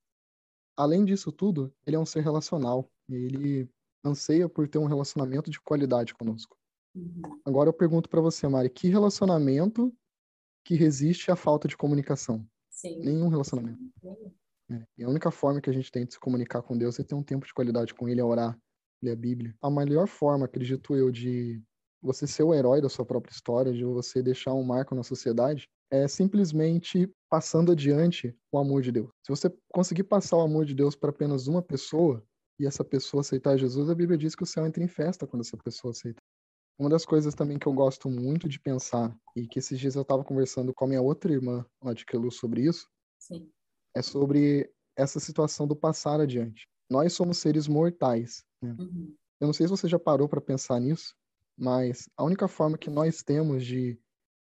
[0.76, 2.90] além disso tudo, ele é um ser relacional.
[3.08, 3.68] Ele
[4.04, 6.56] anseia por ter um relacionamento de qualidade conosco.
[6.94, 7.40] Uhum.
[7.44, 9.92] Agora eu pergunto para você, Mari, que relacionamento
[10.66, 12.44] que resiste à falta de comunicação.
[12.68, 12.98] Sim.
[12.98, 13.78] Nenhum relacionamento.
[14.68, 14.82] É.
[14.98, 17.14] E a única forma que a gente tem de se comunicar com Deus é ter
[17.14, 18.58] um tempo de qualidade com Ele, é orar,
[19.00, 19.54] ler a Bíblia.
[19.62, 21.62] A melhor forma, acredito eu, de
[22.02, 25.68] você ser o herói da sua própria história, de você deixar um marco na sociedade,
[25.88, 29.08] é simplesmente passando adiante o amor de Deus.
[29.24, 32.20] Se você conseguir passar o amor de Deus para apenas uma pessoa
[32.58, 35.42] e essa pessoa aceitar Jesus, a Bíblia diz que o céu entra em festa quando
[35.42, 36.20] essa pessoa aceita.
[36.78, 40.02] Uma das coisas também que eu gosto muito de pensar, e que esses dias eu
[40.02, 42.86] estava conversando com a minha outra irmã lá de Quelu sobre isso,
[43.18, 43.50] Sim.
[43.94, 46.68] é sobre essa situação do passar adiante.
[46.90, 48.44] Nós somos seres mortais.
[48.62, 48.76] Né?
[48.78, 49.16] Uhum.
[49.40, 51.14] Eu não sei se você já parou para pensar nisso,
[51.56, 53.98] mas a única forma que nós temos de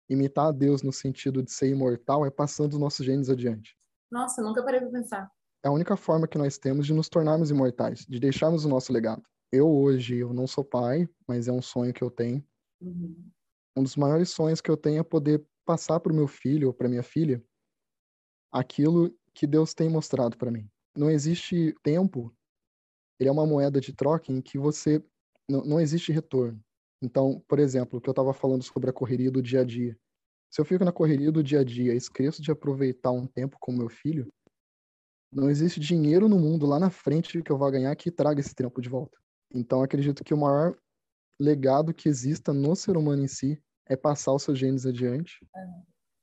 [0.08, 3.76] imitar a Deus no sentido de ser imortal é passando os nossos genes adiante.
[4.10, 5.30] Nossa, nunca parei para pensar.
[5.64, 8.92] É a única forma que nós temos de nos tornarmos imortais, de deixarmos o nosso
[8.92, 9.22] legado
[9.56, 12.44] eu hoje, eu não sou pai, mas é um sonho que eu tenho.
[12.80, 13.30] Uhum.
[13.76, 16.74] Um dos maiores sonhos que eu tenho é poder passar para o meu filho ou
[16.74, 17.42] para minha filha
[18.52, 20.68] aquilo que Deus tem mostrado para mim.
[20.96, 22.34] Não existe tempo,
[23.20, 25.04] ele é uma moeda de troca em que você
[25.48, 26.60] não, não existe retorno.
[27.02, 29.96] Então, por exemplo, o que eu estava falando sobre a correria do dia a dia.
[30.50, 33.58] Se eu fico na correria do dia a dia e esqueço de aproveitar um tempo
[33.60, 34.26] com meu filho,
[35.30, 38.54] não existe dinheiro no mundo lá na frente que eu vá ganhar que traga esse
[38.54, 39.18] tempo de volta.
[39.52, 40.76] Então, acredito que o maior
[41.38, 45.38] legado que exista no ser humano em si é passar os seus genes adiante,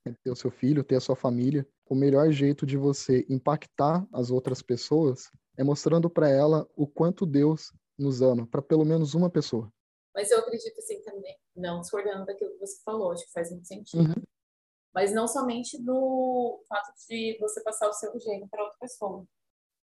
[0.05, 1.67] é ter o seu filho, ter a sua família.
[1.89, 7.25] O melhor jeito de você impactar as outras pessoas é mostrando para ela o quanto
[7.25, 9.71] Deus nos ama, para pelo menos uma pessoa.
[10.13, 13.67] Mas eu acredito assim também, não discordando daquilo que você falou, acho que faz muito
[13.67, 14.03] sentido.
[14.03, 14.23] Uhum.
[14.93, 19.25] Mas não somente no fato de você passar o seu gene para outra pessoa,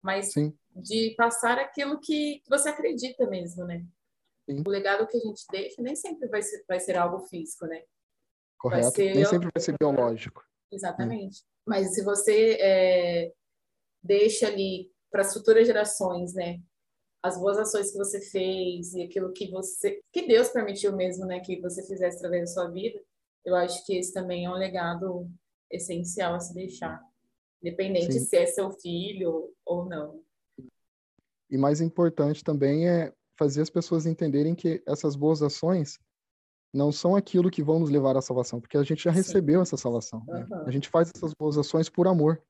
[0.02, 0.56] mas Sim.
[0.74, 3.84] de passar aquilo que você acredita mesmo, né?
[4.48, 4.62] Sim.
[4.66, 7.82] O legado que a gente deixa nem sempre vai ser, vai ser algo físico, né?
[8.58, 8.90] Correto.
[8.90, 9.14] Ser...
[9.14, 10.44] Nem sempre vai ser biológico.
[10.72, 11.42] Exatamente.
[11.66, 13.32] Mas se você é,
[14.02, 16.60] deixa ali para as futuras gerações, né?
[17.22, 21.40] As boas ações que você fez e aquilo que você, que Deus permitiu mesmo, né?
[21.40, 23.00] Que você fizesse através da sua vida,
[23.44, 25.30] eu acho que esse também é um legado
[25.70, 27.00] essencial a se deixar.
[27.62, 28.20] Independente Sim.
[28.20, 30.22] se é seu filho ou não.
[31.50, 35.98] E mais importante também é fazer as pessoas entenderem que essas boas ações
[36.72, 39.16] não são aquilo que vão nos levar à salvação, porque a gente já Sim.
[39.16, 40.24] recebeu essa salvação.
[40.28, 40.34] Uhum.
[40.34, 40.64] Né?
[40.66, 42.40] A gente faz essas boas ações por amor.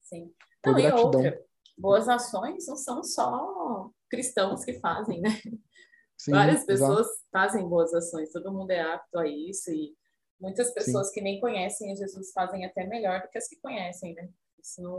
[0.00, 0.32] Sim.
[0.62, 1.22] Por não, gratidão.
[1.22, 1.44] E outra,
[1.76, 5.30] boas ações não são só cristãos que fazem, né?
[6.16, 7.24] Sim, Várias pessoas exato.
[7.32, 9.94] fazem boas ações, todo mundo é apto a isso e
[10.40, 11.14] Muitas pessoas Sim.
[11.14, 14.28] que nem conhecem Jesus fazem até melhor do que as que conhecem, né?
[14.64, 14.98] Isso não,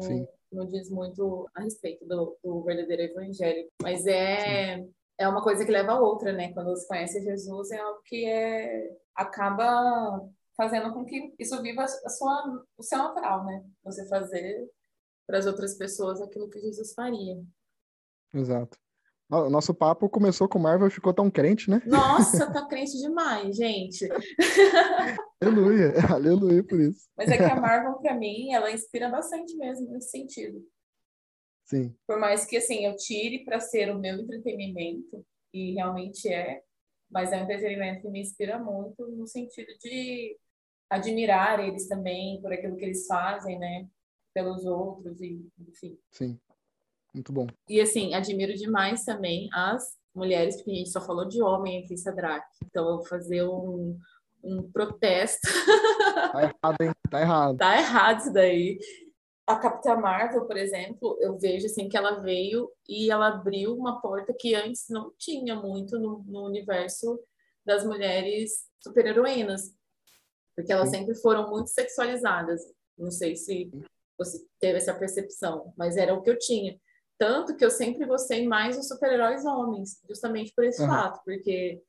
[0.52, 3.68] não diz muito a respeito do, do verdadeiro evangelho.
[3.82, 4.86] Mas é,
[5.18, 6.54] é uma coisa que leva a outra, né?
[6.54, 10.22] Quando você conhece Jesus, é algo que é, acaba
[10.56, 13.66] fazendo com que isso viva a sua, o seu natural, né?
[13.84, 14.70] Você fazer
[15.26, 17.44] para as outras pessoas aquilo que Jesus faria.
[18.34, 18.78] Exato.
[19.30, 21.82] O nosso papo começou com Marvel e ficou tão crente, né?
[21.86, 24.08] Nossa, tá crente demais, gente.
[25.42, 27.08] aleluia, aleluia por isso.
[27.18, 30.64] Mas é que a Marvel, para mim, ela inspira bastante mesmo nesse sentido.
[31.66, 31.96] Sim.
[32.06, 36.62] Por mais que, assim, eu tire para ser o meu entretenimento, e realmente é,
[37.10, 40.38] mas é um entretenimento que me inspira muito no sentido de
[40.90, 43.88] admirar eles também por aquilo que eles fazem, né?
[44.36, 45.98] Pelos outros, e enfim.
[46.12, 46.40] Sim.
[47.16, 47.48] Muito bom.
[47.70, 51.96] E assim, admiro demais também as mulheres, porque a gente só falou de homem aqui,
[51.96, 52.46] Sadraque.
[52.66, 53.98] Então eu vou fazer um,
[54.44, 55.48] um protesto.
[56.32, 56.92] Tá errado, hein?
[57.10, 57.58] Tá errado.
[57.58, 58.78] Tá errado isso daí.
[59.48, 64.02] A Capitã Marvel, por exemplo, eu vejo assim que ela veio e ela abriu uma
[64.02, 67.18] porta que antes não tinha muito no, no universo
[67.66, 69.74] das mulheres super-heroínas.
[70.56, 71.00] Porque elas Sim.
[71.00, 72.62] sempre foram muito sexualizadas.
[72.98, 73.72] Não sei se
[74.18, 76.78] você teve essa percepção, mas era o que eu tinha.
[77.18, 80.88] Tanto que eu sempre gostei mais dos super-heróis homens, justamente por esse uhum.
[80.88, 81.82] fato, porque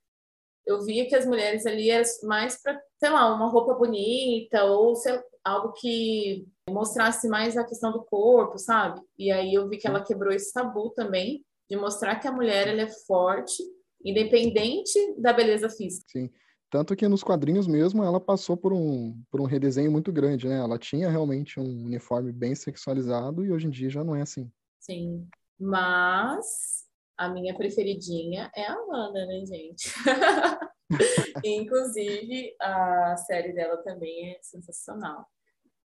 [0.67, 4.95] eu via que as mulheres ali eram mais para, sei lá, uma roupa bonita ou
[4.97, 9.01] sei, algo que mostrasse mais a questão do corpo, sabe?
[9.17, 12.69] E aí eu vi que ela quebrou esse tabu também, de mostrar que a mulher
[12.69, 13.63] ela é forte,
[14.05, 16.07] independente da beleza física.
[16.11, 16.31] Sim.
[16.69, 20.59] Tanto que nos quadrinhos mesmo ela passou por um, por um redesenho muito grande, né?
[20.59, 24.51] Ela tinha realmente um uniforme bem sexualizado e hoje em dia já não é assim.
[24.87, 25.29] Sim.
[25.59, 26.85] Mas
[27.19, 29.93] a minha preferidinha é a Amanda, né, gente?
[31.45, 35.27] Inclusive, a série dela também é sensacional.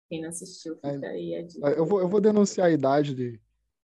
[0.10, 1.70] Quem não assistiu, fica aí a dica.
[1.70, 3.40] Eu vou, eu vou denunciar a idade de,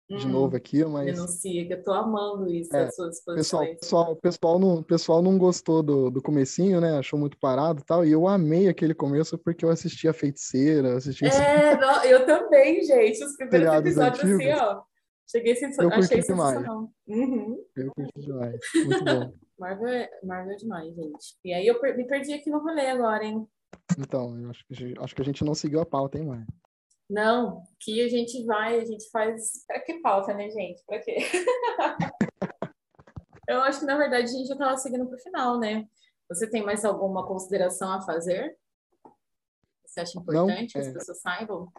[0.08, 1.06] de hum, novo aqui, mas.
[1.06, 3.24] Denuncia, que eu tô amando isso, é, as suas.
[3.24, 6.98] Pessoal, pessoal, pessoal, não, pessoal não gostou do, do comecinho, né?
[6.98, 8.04] Achou muito parado e tal.
[8.04, 11.24] E eu amei aquele começo porque eu assisti a feiticeira, assisti.
[11.24, 13.24] É, não, eu também, gente.
[13.24, 14.89] Os primeiros episódios, assim, ó.
[15.30, 16.92] Cheguei sem eu achei sensacional.
[17.06, 17.64] Uhum.
[17.76, 18.58] Eu curti demais.
[18.74, 19.32] Muito bom.
[19.56, 21.38] Marvel, é, Marvel é demais, gente.
[21.44, 23.46] E aí eu per me perdi aqui no rolê agora, hein?
[23.96, 26.44] Então, eu acho que, acho que a gente não seguiu a pauta, hein, Mar?
[27.08, 29.64] Não, que a gente vai, a gente faz.
[29.66, 30.82] Pra que pauta, né, gente?
[30.84, 31.18] Pra quê?
[33.48, 35.86] eu acho que, na verdade, a gente já estava seguindo pro final, né?
[36.28, 38.56] Você tem mais alguma consideração a fazer?
[39.84, 40.92] Você acha importante não, que as é.
[40.92, 41.72] pessoas saibam?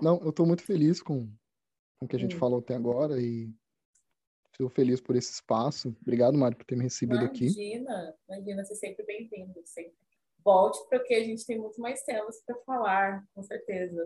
[0.00, 1.28] Não, eu estou muito feliz com,
[1.98, 2.38] com o que a gente hum.
[2.38, 3.52] falou até agora e
[4.52, 5.96] estou feliz por esse espaço.
[6.00, 7.46] Obrigado, Mário, por ter me recebido imagina, aqui.
[7.46, 9.96] Imagina, imagina, você é sempre bem-vindo, sempre.
[10.44, 14.00] Volte, porque a gente tem muito mais temas para falar, com certeza.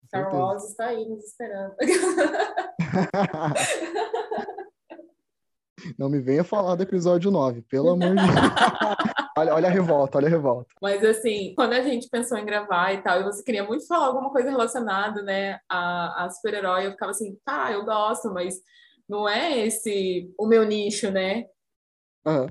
[0.00, 1.74] Com Star Wars está aí nos esperando.
[5.98, 8.26] Não me venha falar do episódio 9, pelo amor de Deus.
[9.56, 10.68] olha, a revolta, olha a revolta.
[10.80, 14.06] Mas assim, quando a gente pensou em gravar e tal, e você queria muito falar
[14.06, 18.60] alguma coisa relacionada, né, a, a super-herói, eu ficava assim, tá, eu gosto, mas
[19.08, 21.46] não é esse o meu nicho, né?
[22.26, 22.46] Uhum.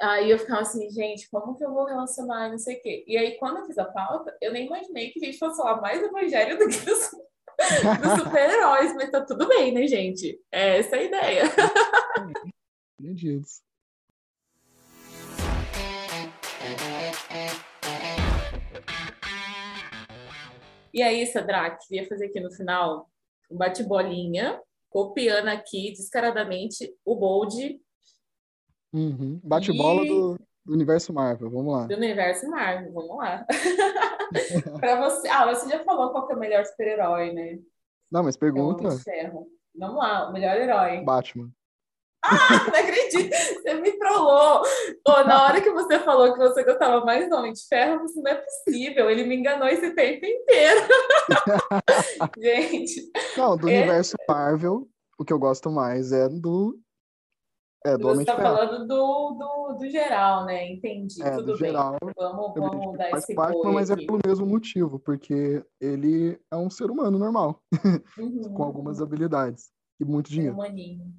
[0.00, 3.04] Aí eu ficava assim, gente, como que eu vou relacionar não sei o quê.
[3.06, 5.80] E aí, quando eu fiz a pauta, eu nem imaginei que a gente fosse falar
[5.80, 10.40] mais do evangelho do que dos, dos super-heróis, mas tá tudo bem, né, gente?
[10.50, 11.44] É essa a ideia.
[12.98, 13.62] Entendidos.
[20.92, 23.08] E aí, Sadraque, queria fazer aqui no final
[23.50, 27.80] um bate-bolinha, copiando aqui descaradamente o Bold.
[28.92, 29.40] Uhum.
[29.42, 30.08] Bate-bola e...
[30.08, 31.86] do, do, universo Marvel, vamos lá.
[31.86, 33.46] Do universo Marvel, vamos lá.
[34.80, 35.28] para você.
[35.28, 37.58] Ah, você já falou qual é o melhor super-herói, né?
[38.10, 38.88] Não, mas pergunta.
[39.76, 41.04] Vamos lá, o melhor herói.
[41.04, 41.50] Batman.
[42.22, 43.30] Ah, não acredito!
[43.30, 44.62] Você me trollou!
[45.04, 48.20] Pô, na hora que você falou que você gostava mais do Homem de Ferro, isso
[48.22, 49.10] não é possível.
[49.10, 50.80] Ele me enganou esse tempo inteiro.
[52.38, 53.10] Gente.
[53.36, 53.78] Não, do é...
[53.78, 56.78] universo Marvel, o que eu gosto mais é do.
[57.84, 58.56] É do você Homem tá de Ferro.
[58.56, 60.70] falando do, do, do geral, né?
[60.70, 61.22] Entendi.
[61.22, 61.70] É, Tudo bem.
[61.70, 64.02] Geral, vamos, vamos dar esse Batman, mas é aqui.
[64.02, 67.62] é pelo mesmo motivo, porque ele é um ser humano normal,
[68.18, 68.52] uhum.
[68.52, 70.54] com algumas habilidades e muito dinheiro.
[70.54, 71.14] Um maninho.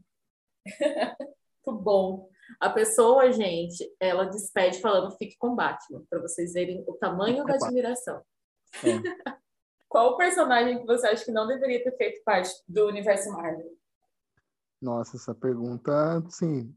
[1.66, 2.30] Muito bom.
[2.60, 7.54] A pessoa, gente, ela despede falando fique com Batman, para vocês verem o tamanho da
[7.54, 8.22] admiração.
[8.84, 8.88] É.
[9.88, 13.72] Qual o personagem que você acha que não deveria ter feito parte do universo Marvel?
[14.82, 16.74] Nossa, essa pergunta, sim.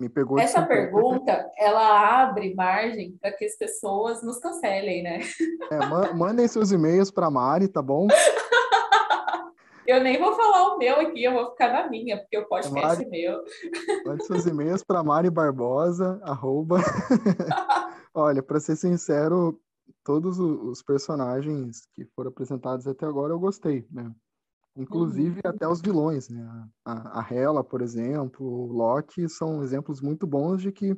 [0.00, 5.20] Me pegou Essa pergunta, ela abre margem para que as pessoas nos cancelem, né?
[5.70, 8.08] É, mandem seus e-mails para Mari, tá bom?
[9.86, 12.86] Eu nem vou falar o meu aqui, eu vou ficar na minha, porque o podcast
[12.86, 13.44] Mari, é meu.
[14.06, 16.78] Mande seus e-mails para Mari Barbosa, arroba.
[18.14, 19.60] Olha, para ser sincero,
[20.02, 24.10] todos os personagens que foram apresentados até agora eu gostei, né?
[24.76, 25.50] Inclusive uhum.
[25.50, 26.68] até os vilões, né?
[26.84, 30.96] A, a Hela, por exemplo, o Loki são exemplos muito bons de que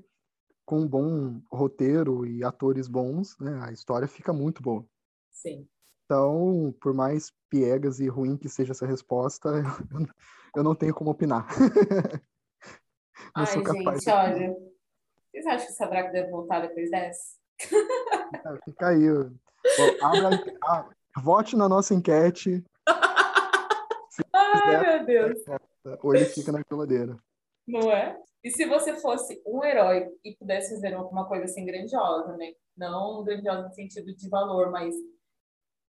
[0.64, 4.85] com um bom roteiro e atores bons, né, a história fica muito boa.
[5.31, 5.66] Sim.
[6.07, 9.49] Então, por mais piegas e ruim que seja essa resposta,
[10.55, 11.47] eu, não tenho como opinar.
[13.37, 14.57] não Ai, gente, olha.
[15.31, 17.37] Vocês acham que o Sadraco deve voltar depois dessa?
[17.61, 19.09] É, fica aí.
[19.09, 20.88] Bom, abra, ah,
[21.21, 22.64] vote na nossa enquete.
[24.33, 25.38] Ai, quiser, meu Deus.
[26.03, 27.19] Ou ele fica na geladeira.
[27.66, 28.16] Não é?
[28.45, 32.53] E se você fosse um herói e pudesse fazer alguma coisa assim grandiosa, né?
[32.77, 34.95] Não grandiosa no sentido de valor, mas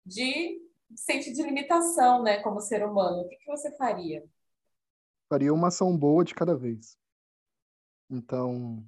[0.05, 0.61] de
[0.95, 4.23] sentido de limitação, né, como ser humano, o que, que você faria?
[5.27, 6.97] Faria uma ação boa de cada vez.
[8.09, 8.85] Então,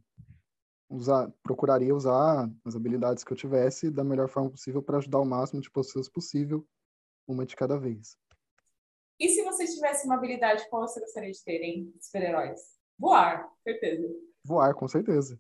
[0.90, 5.26] usar, procuraria usar as habilidades que eu tivesse da melhor forma possível para ajudar o
[5.26, 6.66] máximo de pessoas possível,
[7.28, 8.16] uma de cada vez.
[9.20, 12.60] E se você tivesse uma habilidade, qual você gostaria de ter, hein, super-heróis?
[13.00, 14.08] Voar, certeza.
[14.46, 15.40] Voar, com certeza.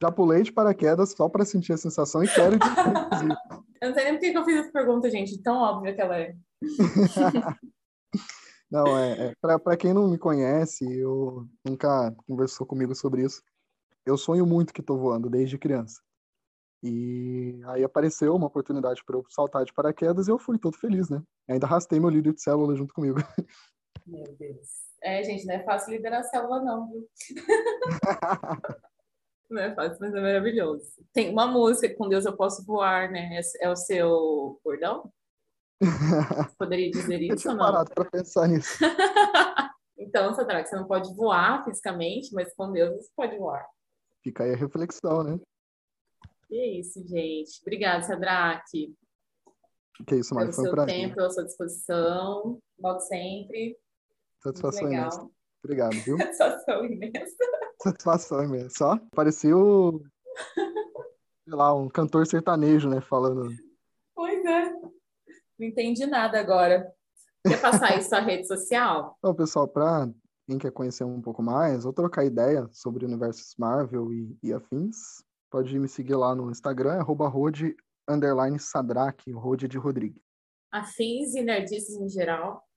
[0.00, 2.58] Já pulei de paraquedas só para sentir a sensação e quero.
[3.80, 5.40] Eu não sei nem por que eu fiz essa pergunta, gente.
[5.40, 6.34] Tão óbvia que ela é.
[8.68, 13.40] não, é, é para quem não me conhece, eu nunca conversou comigo sobre isso.
[14.04, 16.02] Eu sonho muito que estou voando desde criança.
[16.82, 21.08] E aí apareceu uma oportunidade para eu saltar de paraquedas e eu fui todo feliz,
[21.08, 21.22] né?
[21.48, 23.20] Ainda arrastei meu líder de célula junto comigo.
[24.04, 24.88] Meu Deus.
[25.00, 27.08] É, gente, não é fácil liderar célula, não, viu?
[29.50, 30.84] Não é fácil, mas é maravilhoso.
[31.12, 33.40] Tem uma música, Com Deus Eu Posso Voar, né?
[33.60, 35.10] É o seu bordão?
[36.58, 37.64] Poderia dizer isso ou não?
[37.64, 38.78] parado para pensar nisso.
[39.96, 43.66] então, Sadraque, você não pode voar fisicamente, mas com Deus você pode voar.
[44.22, 45.38] Fica aí a reflexão, né?
[46.50, 47.60] E é isso, gente.
[47.62, 48.94] Obrigada, Sadraque.
[50.06, 50.94] Que isso, Mari, foi um prazer.
[50.94, 52.60] tempo, pela sua disposição.
[52.78, 53.78] Volte sempre.
[54.42, 55.28] Satisfação imensa.
[55.62, 56.16] Obrigado, viu?
[56.34, 57.36] Satisfação imensa.
[57.82, 58.70] Satisfação imensa.
[58.70, 60.02] Só parecia o...
[61.44, 63.50] sei lá, um cantor sertanejo, né, falando.
[64.14, 64.70] Pois é.
[65.58, 66.92] Não entendi nada agora.
[67.46, 69.16] Quer passar isso à rede social?
[69.18, 70.08] Então, pessoal, para
[70.46, 74.52] quem quer conhecer um pouco mais ou trocar ideia sobre o universo Marvel e, e
[74.52, 77.76] afins, pode me seguir lá no Instagram, arroba rode,
[78.08, 80.22] underline Sadraque, rode de Rodrigues.
[80.72, 82.67] Afins e nerdices em geral.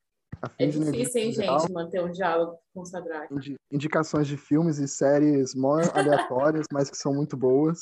[0.58, 3.56] É difícil, hein, gente, manter um diálogo com o Sadraque.
[3.72, 7.80] Indicações de filmes e séries mó aleatórias, mas que são muito boas.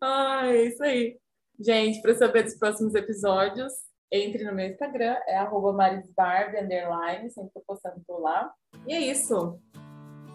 [0.00, 1.16] Ah, é isso aí.
[1.58, 3.72] Gente, para saber dos próximos episódios,
[4.10, 8.52] entre no meu Instagram, é arroba marisbarb, underline, sempre estou postando por lá.
[8.86, 9.58] E é isso.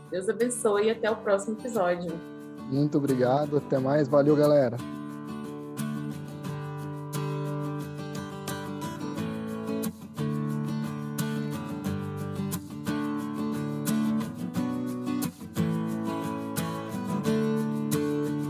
[0.10, 2.12] Deus abençoe e até o próximo episódio.
[2.72, 4.08] Muito obrigado, até mais.
[4.08, 4.78] Valeu, galera.